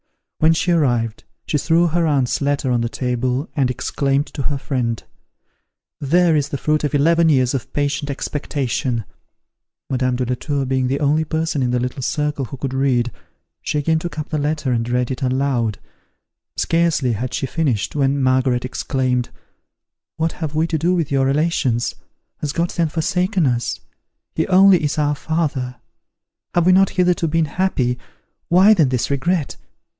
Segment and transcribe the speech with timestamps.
[0.39, 4.57] When she arrived, she threw her aunt's letter on the table, and exclaimed to her
[4.57, 5.03] friend,
[5.99, 9.03] "There is the fruit of eleven years of patient expectation!"
[9.91, 13.11] Madame de la Tour being the only person in the little circle who could read,
[13.61, 15.77] she again took up the letter, and read it aloud.
[16.57, 19.29] Scarcely had she finished, when Margaret exclaimed,
[20.17, 21.93] "What have we to do with your relations?
[22.39, 23.79] Has God then forsaken us?
[24.33, 25.75] He only is our father!
[26.55, 27.99] Have we not hitherto been happy?
[28.47, 29.57] Why then this regret?